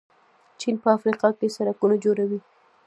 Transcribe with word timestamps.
چین 0.59 0.75
په 0.83 0.87
افریقا 0.97 1.29
کې 1.39 1.53
سړکونه 1.57 1.95
جوړوي. 2.03 2.39